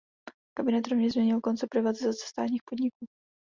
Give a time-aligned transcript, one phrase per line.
[0.57, 3.05] Kabinet rovněž změnil koncept privatizace státních podniků.